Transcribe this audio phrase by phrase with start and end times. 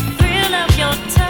[0.00, 1.29] the thrill of your touch.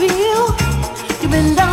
[0.00, 0.56] feel
[1.20, 1.69] you've been.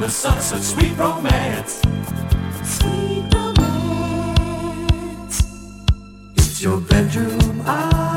[0.00, 1.82] the sunset, such sweet romance.
[2.64, 4.62] Sweet romance.
[6.36, 7.62] It's your bedroom.
[7.66, 8.09] I